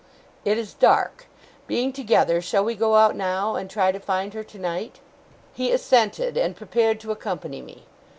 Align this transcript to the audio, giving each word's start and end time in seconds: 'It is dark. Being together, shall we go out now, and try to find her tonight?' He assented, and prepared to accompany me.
'It 0.45 0.57
is 0.57 0.73
dark. 0.73 1.27
Being 1.67 1.93
together, 1.93 2.41
shall 2.41 2.63
we 2.65 2.73
go 2.73 2.95
out 2.95 3.15
now, 3.15 3.53
and 3.53 3.69
try 3.69 3.91
to 3.91 3.99
find 3.99 4.33
her 4.33 4.43
tonight?' 4.43 4.99
He 5.53 5.71
assented, 5.71 6.37
and 6.37 6.55
prepared 6.55 6.99
to 7.01 7.11
accompany 7.11 7.61
me. 7.61 7.85